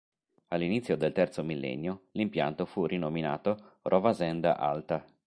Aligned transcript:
All'inizio 0.47 0.97
del 0.97 1.11
terzo 1.11 1.43
millennio 1.43 2.07
l'impianto 2.13 2.65
fu 2.65 2.87
rinominato 2.87 3.77
Rovasenda 3.83 4.57
Alta. 4.57 5.05